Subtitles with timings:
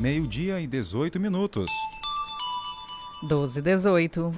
[0.00, 1.70] Meio-dia e 18 minutos.
[3.28, 4.32] 12 18.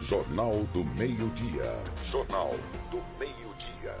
[0.00, 1.76] Jornal do Meio-Dia.
[2.04, 2.54] Jornal
[2.88, 3.96] do Meio-Dia.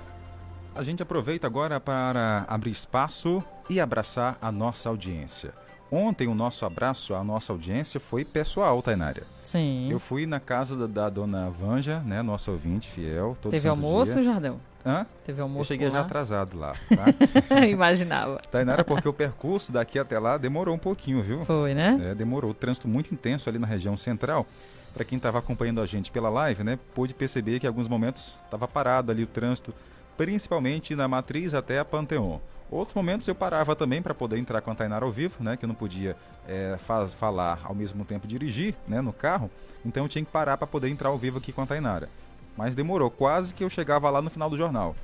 [0.72, 5.52] A gente aproveita agora para abrir espaço e abraçar a nossa audiência.
[5.90, 9.24] Ontem o nosso abraço à nossa audiência foi pessoal, Tainária.
[9.42, 9.90] Sim.
[9.90, 13.36] Eu fui na casa da, da dona Vanja, né, nossa ouvinte fiel.
[13.42, 14.22] Todo Teve almoço, dia.
[14.22, 14.60] Jardel?
[14.84, 15.06] Hã?
[15.24, 17.62] Teve almoço Eu cheguei já atrasado lá, tá?
[17.66, 18.40] Imaginava.
[18.50, 21.44] Tainara, porque o percurso daqui até lá demorou um pouquinho, viu?
[21.44, 22.10] Foi, né?
[22.10, 22.50] É, demorou.
[22.50, 24.46] O trânsito muito intenso ali na região central.
[24.92, 28.34] Para quem estava acompanhando a gente pela live, né, pôde perceber que em alguns momentos
[28.44, 29.72] estava parado ali o trânsito,
[30.18, 32.38] principalmente na Matriz até a Panteon.
[32.70, 35.64] Outros momentos eu parava também para poder entrar com a Tainara ao vivo, né, que
[35.64, 39.50] eu não podia é, faz- falar ao mesmo tempo dirigir, né, no carro.
[39.84, 42.08] Então eu tinha que parar para poder entrar ao vivo aqui com a Tainara.
[42.56, 44.94] Mas demorou, quase que eu chegava lá no final do jornal.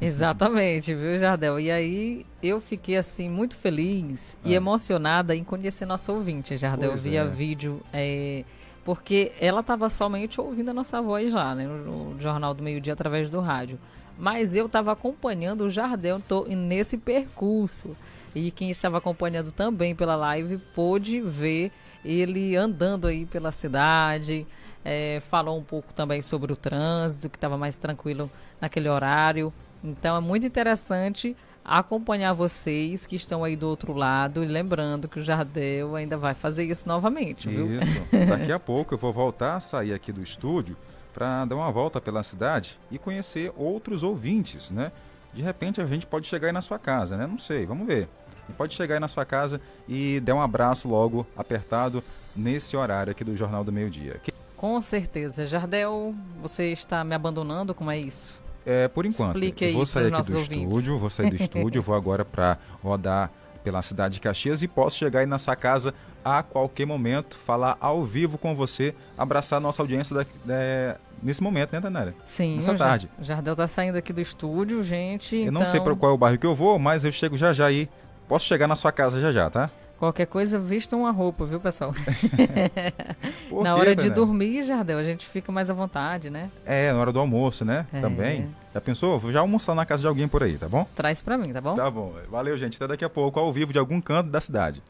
[0.00, 1.58] Exatamente, viu, Jardel?
[1.58, 4.56] E aí eu fiquei assim muito feliz e Ah.
[4.56, 7.26] emocionada em conhecer nossa ouvinte, Jardel, Pois via é.
[7.26, 7.80] vídeo.
[7.92, 8.44] é,
[8.84, 12.80] porque ela estava somente ouvindo a nossa voz lá, né, no, no Jornal do Meio
[12.80, 13.80] Dia através do rádio.
[14.18, 17.96] Mas eu estava acompanhando o Jardel tô nesse percurso.
[18.34, 21.72] E quem estava acompanhando também pela live pôde ver
[22.04, 24.46] ele andando aí pela cidade.
[24.88, 29.52] É, falou um pouco também sobre o trânsito, que estava mais tranquilo naquele horário.
[29.82, 34.44] Então é muito interessante acompanhar vocês que estão aí do outro lado.
[34.44, 37.80] E lembrando que o Jardel ainda vai fazer isso novamente, viu?
[37.80, 38.28] Isso.
[38.28, 40.76] Daqui a pouco eu vou voltar a sair aqui do estúdio
[41.12, 44.92] para dar uma volta pela cidade e conhecer outros ouvintes, né?
[45.34, 47.26] De repente a gente pode chegar aí na sua casa, né?
[47.26, 48.08] Não sei, vamos ver.
[48.48, 52.04] E Pode chegar aí na sua casa e dar um abraço logo apertado
[52.36, 54.20] nesse horário aqui do Jornal do Meio Dia.
[54.56, 55.44] Com certeza.
[55.46, 57.74] Jardel, você está me abandonando?
[57.74, 58.40] Como é isso?
[58.64, 60.62] É, por enquanto, Explique vou sair aqui do ouvintes.
[60.66, 63.30] estúdio, vou sair do estúdio, vou agora para rodar
[63.62, 65.94] pela cidade de Caxias e posso chegar aí na sua casa
[66.24, 71.40] a qualquer momento, falar ao vivo com você, abraçar a nossa audiência da- da- nesse
[71.42, 72.14] momento, né, Tanara?
[72.26, 73.08] Sim, Nessa o tarde.
[73.20, 75.38] Jardel está saindo aqui do estúdio, gente.
[75.38, 77.36] Eu não sei então, para qual é o bairro que eu vou, mas eu chego
[77.36, 77.88] já já aí.
[78.26, 79.70] Posso chegar na sua casa já já, tá?
[79.98, 81.94] Qualquer coisa, vista uma roupa, viu, pessoal?
[83.48, 84.14] Por na quê, hora de Tanara?
[84.14, 86.50] dormir, Jardel, a gente fica mais à vontade, né?
[86.66, 87.86] É, na hora do almoço, né?
[87.92, 88.00] É.
[88.00, 88.48] Também.
[88.74, 89.18] Já pensou?
[89.18, 90.86] Vou já almoçar na casa de alguém por aí, tá bom?
[90.94, 91.74] Traz pra mim, tá bom?
[91.74, 92.12] Tá bom.
[92.30, 92.76] Valeu, gente.
[92.76, 94.82] Até daqui a pouco, ao vivo de algum canto da cidade.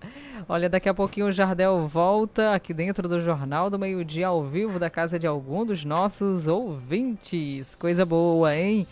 [0.48, 4.78] Olha, daqui a pouquinho o Jardel volta aqui dentro do Jornal do Meio-Dia ao vivo
[4.78, 7.74] da casa de algum dos nossos ouvintes.
[7.76, 8.86] Coisa boa, hein?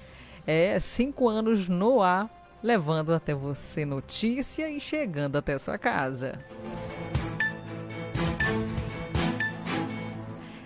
[0.47, 2.29] É, cinco anos no ar,
[2.65, 6.39] levando até você notícia e chegando até sua casa.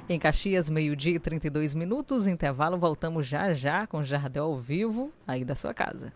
[0.08, 5.44] Em Caxias, meio-dia e 32 minutos, intervalo, voltamos já já com Jardel ao vivo, aí
[5.44, 6.12] da sua casa.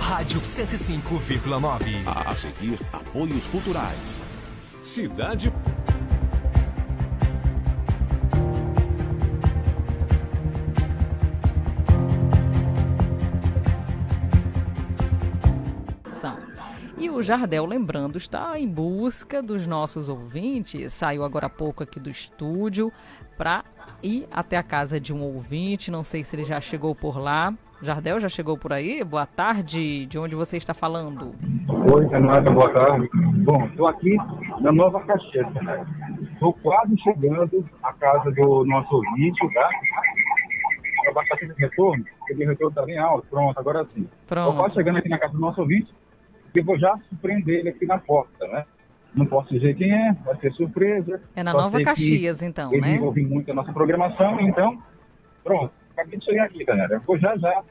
[0.00, 1.84] Rádio 105,9.
[2.26, 4.18] A seguir, apoios culturais.
[4.82, 5.52] Cidade.
[17.18, 20.92] O Jardel, lembrando, está em busca dos nossos ouvintes.
[20.92, 22.92] Saiu agora há pouco aqui do estúdio
[23.36, 23.64] para
[24.00, 25.90] ir até a casa de um ouvinte.
[25.90, 27.52] Não sei se ele já chegou por lá.
[27.82, 29.02] Jardel já chegou por aí?
[29.02, 30.06] Boa tarde.
[30.06, 31.34] De onde você está falando?
[31.92, 33.08] Oi, Renata, boa tarde.
[33.44, 34.16] Bom, estou aqui
[34.60, 35.84] na Nova Caxias, né?
[36.32, 39.68] Estou quase chegando à casa do nosso ouvinte, tá?
[41.12, 43.26] Baixar aqui de retorno, porque o retorno está bem alto.
[43.28, 44.06] Pronto, agora sim.
[44.22, 45.92] Estou quase chegando aqui na casa do nosso ouvinte
[46.58, 48.64] e vou já surpreender ele aqui na porta, né?
[49.14, 51.20] Não posso dizer quem é, vai ser surpresa.
[51.34, 53.00] É na Nova Caxias, então, Ele né?
[53.00, 54.80] ouve muito a nossa programação, então,
[55.42, 55.72] pronto.
[55.92, 56.94] Acabei de chegar aqui, galera.
[56.94, 57.62] Eu vou já já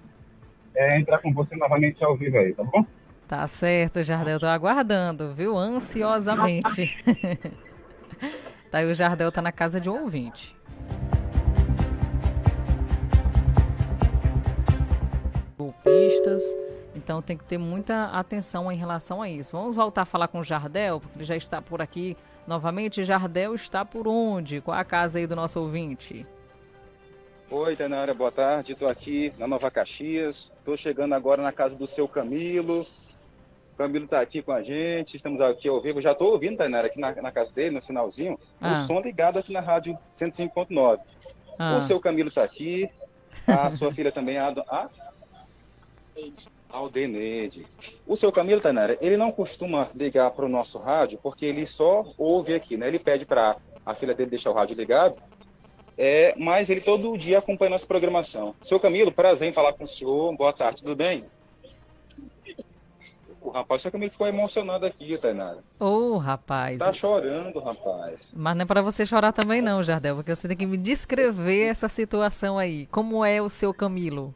[0.76, 2.86] é, entrar com você novamente ao vivo aí, tá bom?
[3.28, 4.40] Tá certo, Jardel.
[4.40, 5.56] Tô aguardando, viu?
[5.58, 6.98] Ansiosamente.
[8.72, 10.56] tá aí o Jardel tá na casa de um ouvinte.
[15.58, 16.67] Golpistas.
[17.08, 19.56] Então tem que ter muita atenção em relação a isso.
[19.56, 23.02] Vamos voltar a falar com o Jardel, porque ele já está por aqui novamente.
[23.02, 24.60] Jardel está por onde?
[24.60, 26.26] Qual a casa aí do nosso ouvinte?
[27.50, 28.74] Oi, Tainara, boa tarde.
[28.74, 30.52] Estou aqui na Nova Caxias.
[30.60, 32.82] Estou chegando agora na casa do seu Camilo.
[32.82, 35.16] O Camilo está aqui com a gente.
[35.16, 36.02] Estamos aqui ao vivo.
[36.02, 38.38] Já estou ouvindo, Tainara, aqui na, na casa dele, no finalzinho.
[38.60, 38.82] Ah.
[38.82, 41.00] O som ligado aqui na rádio 105.9.
[41.58, 42.90] Ah, O seu Camilo está aqui.
[43.48, 44.50] A sua filha também, a...
[44.50, 44.90] a...
[46.70, 47.66] Aldenede.
[48.06, 52.06] O seu Camilo, Tainara, ele não costuma ligar para o nosso rádio porque ele só
[52.18, 52.88] ouve aqui, né?
[52.88, 55.18] Ele pede para a filha dele deixar o rádio ligado
[55.98, 58.54] é, mas ele todo dia acompanha nossa programação.
[58.62, 60.36] Seu Camilo, prazer em falar com o senhor.
[60.38, 61.26] Boa tarde, tudo bem?
[63.42, 65.60] O rapaz, que ele ficou emocionado aqui, Tainara.
[65.80, 66.78] Ô, rapaz.
[66.78, 68.34] Tá chorando, rapaz.
[68.36, 71.68] Mas não é para você chorar também não, Jardel, porque você tem que me descrever
[71.68, 72.86] essa situação aí.
[72.88, 74.36] Como é o seu Camilo?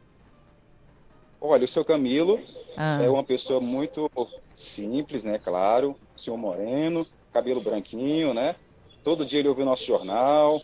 [1.44, 2.40] Olha, o seu Camilo
[2.76, 3.02] Ah.
[3.02, 4.08] é uma pessoa muito
[4.56, 5.38] simples, né?
[5.38, 5.96] Claro.
[6.16, 8.54] Senhor moreno, cabelo branquinho, né?
[9.02, 10.62] Todo dia ele ouve o nosso jornal.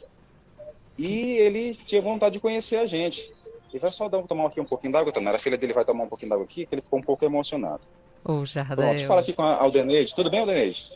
[0.97, 3.33] E ele tinha vontade de conhecer a gente.
[3.71, 5.37] Ele vai só dar, tomar aqui um pouquinho d'água, Tainara.
[5.37, 7.81] A filha dele vai tomar um pouquinho d'água aqui, que ele ficou um pouco emocionado.
[8.25, 9.07] Ô, Pronto, Jardel.
[9.09, 10.15] fala aqui com a Aldeneide.
[10.15, 10.89] Tudo bem, Aldeneide?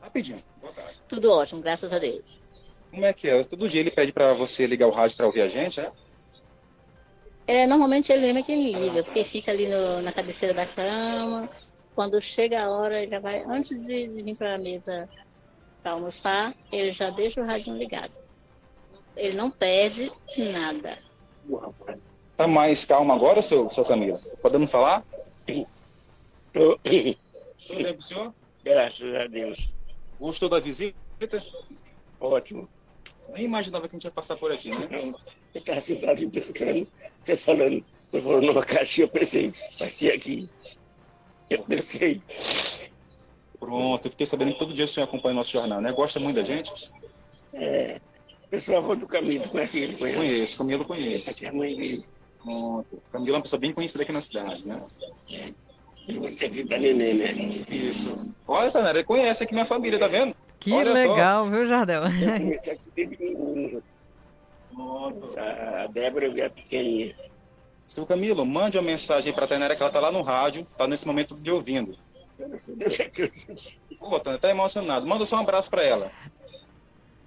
[0.00, 0.42] Rapidinho.
[0.60, 0.98] Boa tarde.
[1.08, 2.22] Tudo ótimo, graças a Deus.
[2.90, 3.42] Como é que é?
[3.44, 5.90] Todo dia ele pede pra você ligar o rádio pra ouvir a gente, é?
[7.46, 11.50] É, normalmente ele mesmo é quem liga, porque fica ali no- na cabeceira da cama.
[11.94, 15.08] Quando chega a hora, ele já vai, antes de, de vir para a mesa
[15.82, 18.12] para almoçar, ele já deixa o rádio ligado.
[19.16, 20.98] Ele não perde nada.
[22.36, 24.18] Tá mais calmo agora, seu, seu Camilo?
[24.40, 25.02] Podemos falar?
[26.52, 28.34] Tô- Tudo bem pro senhor?
[28.64, 29.72] Graças a Deus.
[30.18, 30.96] Gostou da visita?
[32.20, 32.68] Ótimo.
[33.32, 34.88] Nem imaginava que a gente ia passar por aqui, né?
[34.90, 35.14] Não,
[35.54, 36.88] eu estava sentado pensando,
[37.22, 40.48] você falando, você falou numa caixa, eu pensei, vai ser aqui.
[41.48, 42.22] Eu pensei,
[43.62, 45.92] Pronto, eu fiquei sabendo que todo dia o senhor acompanha o nosso jornal, né?
[45.92, 46.72] Gosta muito da gente?
[47.54, 48.00] é,
[48.50, 50.18] pessoal vou do caminho, conhece ele, conhece?
[50.18, 51.30] Conheço, Camilo conheço.
[51.30, 52.04] Essa é a mãe dele.
[52.42, 53.02] Pronto.
[53.12, 54.84] Camilo é uma pessoa bem conhecida aqui na cidade, né?
[56.08, 57.32] E você é filho da neném, né?
[57.70, 58.34] Isso.
[58.48, 60.34] Olha, Tanera, ele conhece aqui minha família, tá vendo?
[60.62, 61.12] Que Olha só.
[61.12, 62.02] legal, viu, Jardel?
[62.04, 62.08] Eu
[62.72, 63.82] aqui desde menino.
[65.36, 67.16] A Débora é pequenininha.
[67.84, 70.86] Seu Camilo, mande uma mensagem aí pra Tainara que ela tá lá no rádio, tá
[70.86, 71.98] nesse momento de ouvindo.
[72.38, 75.06] É Pô, tá emocionado.
[75.06, 76.10] Manda só um abraço pra ela.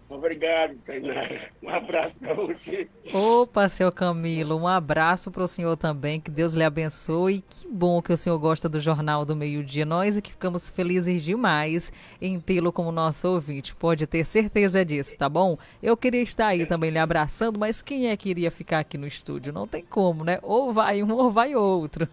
[0.08, 1.50] Obrigado, Tainara.
[1.64, 2.88] Um abraço para você.
[3.12, 7.42] Opa, seu Camilo, um abraço para o senhor também, que Deus lhe abençoe.
[7.42, 9.84] Que bom que o senhor gosta do Jornal do Meio Dia.
[9.84, 11.92] Nós é que ficamos felizes demais
[12.22, 13.76] em tê-lo como nosso ouvinte.
[13.76, 15.58] Pode ter certeza disso, tá bom?
[15.82, 19.08] Eu queria estar aí também lhe abraçando, mas quem é que iria ficar aqui no
[19.08, 19.52] estúdio?
[19.52, 20.38] Não tem como, né?
[20.44, 22.08] Ou vai um ou vai outro.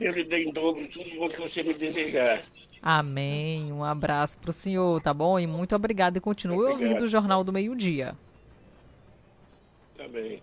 [0.00, 2.42] Eu lhe dei em dobro tudo o que você me desejar.
[2.86, 3.72] Amém.
[3.72, 5.40] Um abraço para o senhor, tá bom?
[5.40, 6.82] E muito obrigado e continue Obrigado.
[6.82, 8.14] ouvindo o Jornal do Meio Dia.
[9.96, 10.42] Tá bem.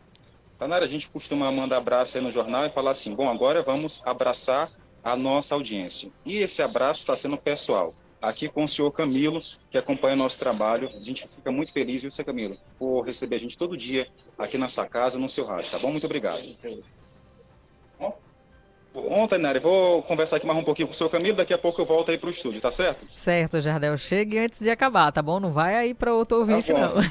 [0.57, 4.01] Tanara, a gente costuma mandar abraço aí no jornal e falar assim: bom, agora vamos
[4.03, 4.71] abraçar
[5.03, 6.09] a nossa audiência.
[6.25, 7.93] E esse abraço está sendo pessoal.
[8.19, 10.89] Aqui com o senhor Camilo, que acompanha o nosso trabalho.
[10.95, 14.57] A gente fica muito feliz, viu, seu Camilo, por receber a gente todo dia aqui
[14.57, 15.91] na sua casa, no seu rádio, tá bom?
[15.91, 16.41] Muito obrigado.
[19.29, 21.81] Tainara, eu vou conversar aqui mais um pouquinho com o seu Camilo, daqui a pouco
[21.81, 23.05] eu volto aí pro estúdio, tá certo?
[23.15, 23.97] Certo, Jardel.
[23.97, 25.39] Chegue antes de acabar, tá bom?
[25.39, 26.79] Não vai aí para outro ouvinte, bom.
[26.79, 26.91] não.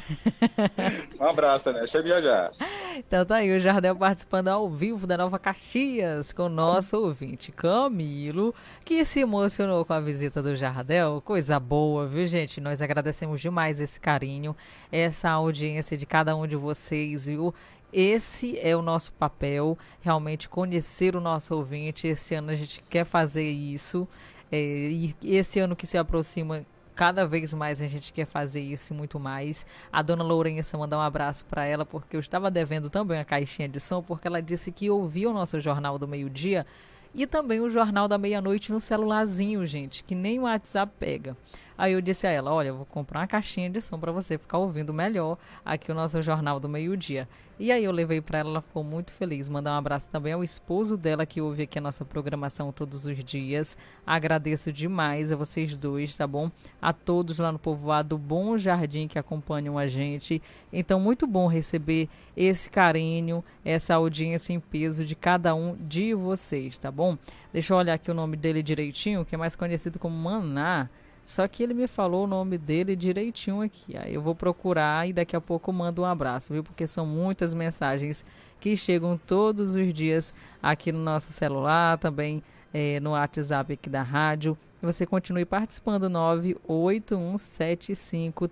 [1.19, 1.87] Um abraço, Tainara.
[1.87, 2.51] Chega já já.
[2.97, 7.51] Então tá aí o Jardel participando ao vivo da Nova Caxias com o nosso ouvinte
[7.53, 8.55] Camilo,
[8.85, 11.23] que se emocionou com a visita do Jardel.
[11.25, 12.61] Coisa boa, viu, gente?
[12.61, 14.55] Nós agradecemos demais esse carinho,
[14.93, 17.55] essa audiência de cada um de vocês, viu?
[17.93, 22.07] Esse é o nosso papel, realmente conhecer o nosso ouvinte.
[22.07, 24.07] Esse ano a gente quer fazer isso.
[24.51, 26.65] É, e esse ano que se aproxima,
[26.95, 29.65] cada vez mais a gente quer fazer isso e muito mais.
[29.93, 33.69] A dona Lourença mandar um abraço para ela, porque eu estava devendo também a caixinha
[33.69, 36.67] de som, porque ela disse que ouvia o nosso jornal do meio-dia
[37.15, 41.37] e também o jornal da meia-noite no celularzinho, gente, que nem o WhatsApp pega.
[41.81, 44.37] Aí eu disse a ela: Olha, eu vou comprar uma caixinha de som para você
[44.37, 47.27] ficar ouvindo melhor aqui o nosso jornal do meio-dia.
[47.59, 49.49] E aí eu levei para ela, ela ficou muito feliz.
[49.49, 53.25] Mandar um abraço também ao esposo dela que ouve aqui a nossa programação todos os
[53.25, 53.79] dias.
[54.07, 56.51] Agradeço demais a vocês dois, tá bom?
[56.83, 60.43] A todos lá no povoado Bom Jardim que acompanham a gente.
[60.71, 66.77] Então, muito bom receber esse carinho, essa audiência em peso de cada um de vocês,
[66.77, 67.17] tá bom?
[67.51, 70.91] Deixa eu olhar aqui o nome dele direitinho, que é mais conhecido como Maná.
[71.31, 73.97] Só que ele me falou o nome dele direitinho aqui.
[73.97, 76.65] Aí eu vou procurar e daqui a pouco mando um abraço, viu?
[76.65, 78.25] Porque são muitas mensagens
[78.59, 82.43] que chegam todos os dias aqui no nosso celular, também
[82.75, 84.59] eh, no WhatsApp aqui da rádio.
[84.83, 88.51] E você continue participando, 98175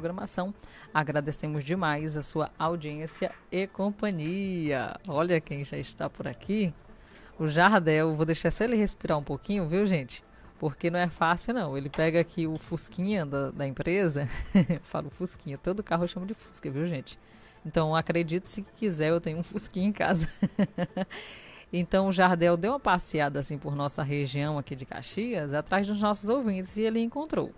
[0.00, 0.54] programação.
[0.92, 4.96] Agradecemos demais a sua audiência e companhia.
[5.06, 6.72] Olha quem já está por aqui.
[7.38, 10.24] O Jardel, vou deixar só ele respirar um pouquinho, viu, gente?
[10.58, 11.76] Porque não é fácil, não.
[11.76, 14.28] Ele pega aqui o Fusquinha da, da empresa,
[14.84, 17.18] falo Fusquinha, todo carro eu chamo de Fusca, viu, gente?
[17.64, 20.28] Então, acredite se quiser, eu tenho um Fusquinha em casa.
[21.72, 26.00] então, o Jardel deu uma passeada assim por nossa região aqui de Caxias, atrás dos
[26.00, 27.54] nossos ouvintes, e ele encontrou.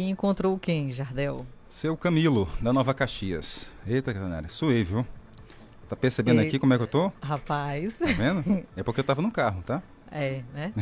[0.00, 1.44] E encontrou quem, Jardel?
[1.68, 3.70] Seu Camilo, da Nova Caxias.
[3.86, 5.06] Eita, galera, suei, viu?
[5.90, 7.12] Tá percebendo E- aqui como é que eu tô?
[7.22, 7.92] Rapaz.
[7.98, 8.64] Tá vendo?
[8.74, 9.82] É porque eu tava no carro, tá?
[10.10, 10.72] É, né?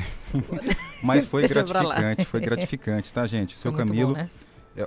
[1.03, 3.59] Mas foi gratificante, foi gratificante, tá, gente?
[3.59, 4.15] Seu Camilo.
[4.15, 4.31] bom, né?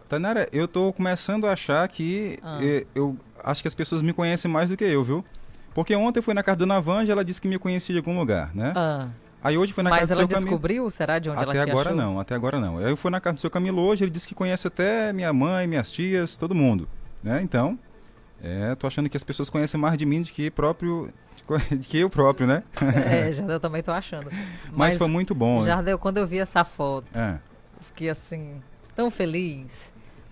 [0.07, 2.57] Tainara, eu tô começando a achar que Ah.
[2.63, 5.25] eh, eu acho que as pessoas me conhecem mais do que eu, viu?
[5.73, 8.17] Porque ontem eu fui na casa da Navanja, ela disse que me conhecia de algum
[8.17, 8.71] lugar, né?
[8.77, 9.09] Ah,
[9.43, 10.49] Aí hoje foi na mas casa do ela seu Camilo.
[10.51, 12.01] descobriu, será, de onde Até ela te agora achou?
[12.01, 12.77] não, até agora não.
[12.77, 15.33] Aí eu fui na casa do seu Camilo hoje, ele disse que conhece até minha
[15.33, 16.87] mãe, minhas tias, todo mundo,
[17.23, 17.41] né?
[17.41, 17.77] Então,
[18.41, 21.11] é, tô achando que as pessoas conhecem mais de mim do que próprio,
[21.71, 22.63] de que eu próprio, né?
[23.05, 24.29] É, Jardel, também tô achando.
[24.71, 25.61] Mas, foi muito bom.
[25.61, 25.67] né?
[25.67, 27.33] Jardel, quando eu vi essa foto, É.
[27.77, 28.61] eu fiquei assim,
[28.95, 29.71] tão feliz,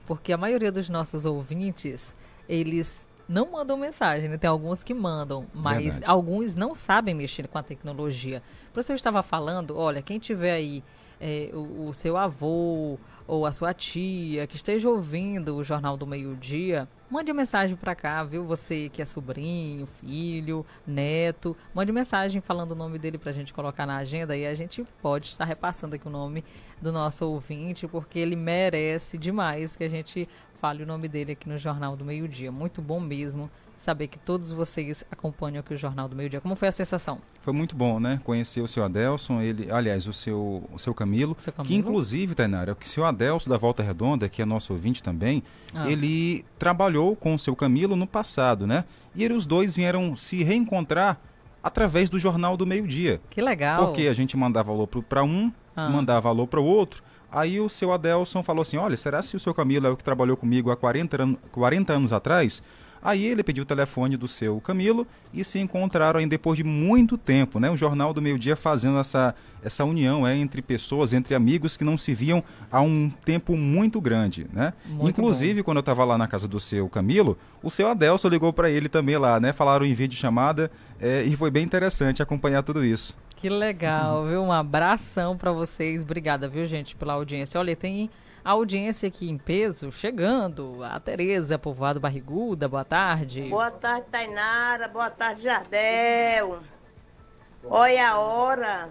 [0.05, 2.15] porque a maioria dos nossos ouvintes,
[2.47, 4.37] eles não mandam mensagem, né?
[4.37, 6.05] Tem alguns que mandam, mas Verdade.
[6.05, 8.41] alguns não sabem mexer com a tecnologia.
[8.75, 10.83] Isso eu estava falando, olha, quem tiver aí
[11.21, 16.07] é, o, o seu avô ou a sua tia que esteja ouvindo o Jornal do
[16.07, 18.43] Meio-Dia, mande mensagem para cá, viu?
[18.45, 23.53] Você que é sobrinho, filho, neto, mande mensagem falando o nome dele para a gente
[23.53, 26.43] colocar na agenda e a gente pode estar repassando aqui o nome
[26.81, 30.27] do nosso ouvinte, porque ele merece demais que a gente
[30.61, 32.51] fale o nome dele aqui no Jornal do Meio-Dia.
[32.51, 36.41] Muito bom mesmo saber que todos vocês acompanham aqui o Jornal do Meio-Dia.
[36.41, 37.19] Como foi a sensação?
[37.41, 38.19] Foi muito bom, né?
[38.25, 41.77] Conhecer o seu Adelson, ele, aliás, o seu, o seu Camilo, Seu que Camilo?
[41.79, 45.41] inclusive, Tainara, que o seu Adelson da Volta Redonda, que é nosso ouvinte também,
[45.73, 45.89] Ah.
[45.89, 48.83] ele trabalhou com o seu Camilo no passado, né?
[49.15, 51.17] E ele, os dois vieram se reencontrar
[51.63, 53.21] através do Jornal do Meio-Dia.
[53.29, 53.85] Que legal.
[53.85, 55.89] Porque a gente mandava alô para um, Ah.
[55.89, 57.01] mandava alô para o outro.
[57.31, 60.03] Aí o seu Adelson falou assim: Olha, será se o seu Camilo é o que
[60.03, 62.61] trabalhou comigo há 40, an 40 anos atrás?
[63.01, 67.17] Aí ele pediu o telefone do seu Camilo e se encontraram aí depois de muito
[67.17, 67.69] tempo, né?
[67.69, 69.33] O Jornal do Meio Dia fazendo essa,
[69.63, 74.01] essa união é, entre pessoas, entre amigos que não se viam há um tempo muito
[74.01, 74.73] grande, né?
[74.85, 78.51] Muito Inclusive, quando eu estava lá na casa do seu Camilo, o seu Adelson ligou
[78.51, 79.53] para ele também lá, né?
[79.53, 80.69] Falaram em vídeo chamada
[80.99, 83.15] é, e foi bem interessante acompanhar tudo isso.
[83.39, 84.43] Que legal, viu?
[84.43, 86.01] Um abração pra vocês.
[86.01, 87.57] Obrigada, viu, gente, pela audiência.
[87.57, 88.09] Olha, tem
[88.43, 90.83] audiência aqui em peso chegando.
[90.83, 93.43] A Tereza, povoado Barriguda, boa tarde.
[93.43, 94.89] Boa tarde, Tainara.
[94.89, 96.59] Boa tarde, Jardel.
[97.63, 98.89] Olha a hora.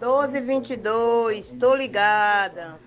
[0.00, 1.58] 12h22.
[1.58, 2.80] Tô ligada.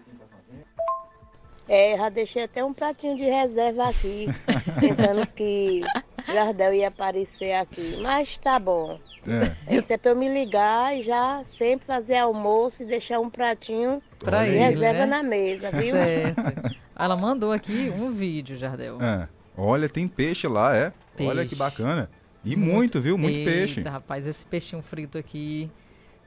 [1.70, 4.26] É, já deixei até um pratinho de reserva aqui.
[4.82, 5.82] pensando que
[6.26, 7.98] Jardel ia aparecer aqui.
[8.02, 8.98] Mas tá bom.
[9.28, 9.56] É.
[9.78, 14.02] Isso é pra eu me ligar e já sempre fazer almoço e deixar um pratinho
[14.20, 15.06] Pra de ele, reserva né?
[15.06, 15.92] na mesa, viu?
[15.92, 16.42] Certo.
[16.98, 19.02] Ela mandou aqui um vídeo, Jardel.
[19.02, 19.28] É.
[19.56, 20.92] Olha, tem peixe lá, é.
[21.20, 21.50] Olha Peixe.
[21.50, 22.10] que bacana.
[22.46, 23.18] E muito, viu?
[23.18, 23.82] Muito Eita, peixe.
[23.82, 25.70] rapaz, esse peixinho frito aqui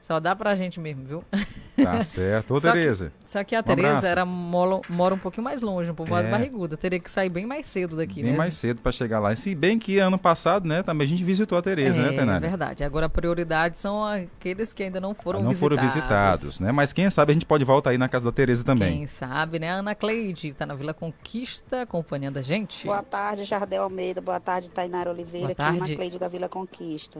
[0.01, 1.23] só dá pra gente mesmo, viu?
[1.81, 2.53] Tá certo.
[2.55, 3.13] Ô, Só que- Tereza.
[3.25, 6.31] Só que a Um Tereza era, mora, mora um pouquinho mais longe, um povoado É.
[6.31, 6.75] Barriguda.
[6.75, 8.37] Teria que sair bem mais cedo daqui, Bem né?
[8.37, 9.31] mais cedo pra chegar lá.
[9.31, 12.17] E Se bem que ano passado, né, também a gente visitou a Tereza, é, né,
[12.17, 12.39] Tenara?
[12.39, 12.83] verdade.
[12.83, 15.77] Agora a prioridade são aqueles que ainda não foram não visitados.
[15.79, 16.71] foram visitados, né?
[16.71, 18.97] Mas quem sabe a gente pode voltar aí na casa da Tereza também.
[18.99, 19.69] Quem sabe, né?
[19.71, 22.85] A Ana Cleide tá na Vila Conquista acompanhando a gente.
[22.85, 24.19] Boa tarde, Jardel Almeida.
[24.19, 25.47] Boa tarde, Tainara Oliveira.
[25.47, 25.79] Boa Aqui é tarde.
[25.93, 27.19] Ana Cleide da Vila Conquista.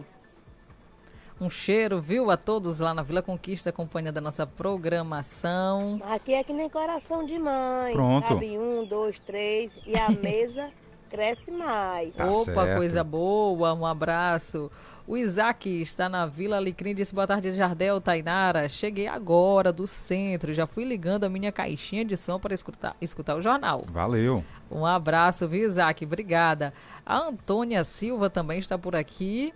[1.42, 6.00] Um cheiro, viu, a todos lá na Vila Conquista acompanhando a nossa programação.
[6.04, 7.94] Aqui é que nem coração de mãe.
[7.94, 8.28] Pronto.
[8.28, 10.70] Cabe um, dois, três e a mesa
[11.10, 12.16] cresce mais.
[12.16, 12.78] Tá Opa, certo.
[12.78, 14.70] coisa boa, um abraço.
[15.08, 18.70] O Isaac está na Vila Alecrim, disse boa tarde, Jardel, Tainara.
[18.70, 23.36] Cheguei agora do centro, já fui ligando a minha caixinha de som para escutar, escutar
[23.36, 23.84] o jornal.
[23.92, 24.44] Valeu.
[24.70, 26.06] Um abraço, viu, Isaac?
[26.06, 26.72] Obrigada.
[27.04, 29.52] A Antônia Silva também está por aqui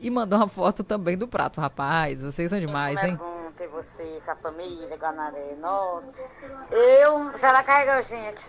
[0.00, 1.60] e mandou uma foto também do prato.
[1.60, 3.14] Rapaz, vocês são demais, hein?
[3.14, 6.12] É bom ter você, essa família, Guanaré, nossa.
[6.70, 8.40] Eu, se ela carrega gente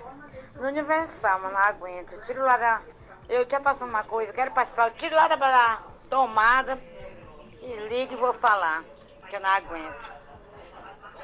[0.56, 2.14] no Universal, mas não aguento.
[2.14, 2.82] Eu tiro lá da.
[3.28, 6.80] Eu tinha passando uma coisa, quero participar, eu tiro lá da, da tomada
[7.62, 8.84] e ligo e vou falar,
[9.30, 10.10] que eu não aguento.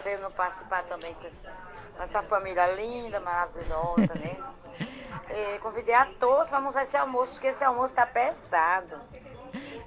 [0.01, 4.37] Se eu não participar também com essa família linda, maravilhosa, né?
[5.27, 8.95] E convidei a todos para almoçar esse almoço, porque esse almoço tá pesado.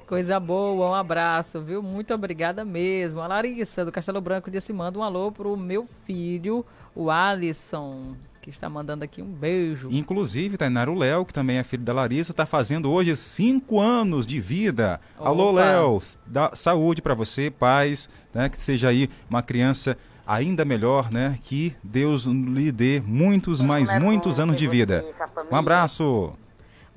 [0.09, 1.83] Coisa boa, um abraço, viu?
[1.83, 3.21] Muito obrigada mesmo.
[3.21, 8.49] A Larissa, do Castelo Branco, disse: manda um alô pro meu filho, o Alisson, que
[8.49, 9.91] está mandando aqui um beijo.
[9.93, 14.27] Inclusive, Tainara, o Léo, que também é filho da Larissa, está fazendo hoje cinco anos
[14.27, 14.99] de vida.
[15.19, 15.61] Alô, Opa.
[15.61, 19.95] Léo, dá saúde para você, paz, né, que seja aí uma criança
[20.27, 21.39] ainda melhor, né?
[21.43, 25.05] Que Deus lhe dê muitos, mais muitos anos de vida.
[25.53, 26.33] Um abraço.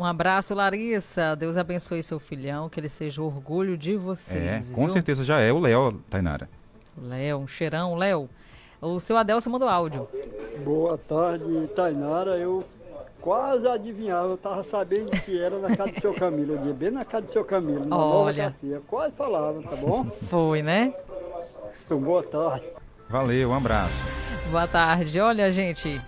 [0.01, 1.35] Um abraço, Larissa.
[1.35, 4.71] Deus abençoe seu filhão, que ele seja orgulho de É, vocês.
[4.71, 4.89] com viu?
[4.89, 6.49] certeza já é o Léo, Tainara.
[6.99, 8.27] Léo, um cheirão, Léo.
[8.81, 10.09] O seu Adelson mandou áudio.
[10.65, 12.31] Boa tarde, Tainara.
[12.35, 12.63] Eu
[13.21, 16.89] quase adivinhava, eu estava sabendo que era na casa do seu Camilo, eu ia bem
[16.89, 18.55] na casa do seu Camilo, na Olha.
[18.63, 18.81] Nova.
[18.87, 20.05] Quase falava, tá bom?
[20.27, 20.95] Foi, né?
[21.85, 22.65] Então, boa tarde.
[23.07, 24.01] Valeu, um abraço.
[24.49, 25.19] Boa tarde.
[25.19, 26.01] Olha, gente,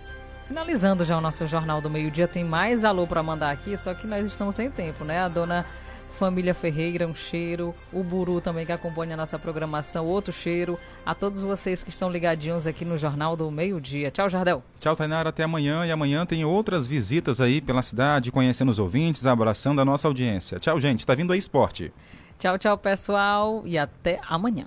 [0.46, 4.06] finalizando já o nosso Jornal do Meio-Dia, tem mais alô para mandar aqui, só que
[4.06, 5.20] nós estamos sem tempo, né?
[5.20, 5.66] A dona
[6.14, 7.74] Família Ferreira, um cheiro.
[7.92, 10.78] O Buru também que acompanha a nossa programação, outro cheiro.
[11.04, 14.10] A todos vocês que estão ligadinhos aqui no Jornal do Meio-Dia.
[14.10, 14.62] Tchau, Jardel.
[14.78, 15.84] Tchau, Tainara, até amanhã.
[15.84, 20.60] E amanhã tem outras visitas aí pela cidade, conhecendo os ouvintes, abraçando a nossa audiência.
[20.60, 21.04] Tchau, gente.
[21.04, 21.92] Tá vindo aí esporte.
[22.38, 24.66] Tchau, tchau, pessoal, e até amanhã.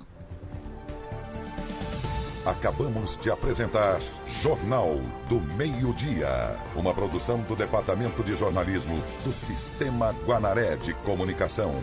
[2.47, 10.77] Acabamos de apresentar Jornal do Meio-Dia, uma produção do Departamento de Jornalismo do Sistema Guanaré
[10.77, 11.75] de Comunicação.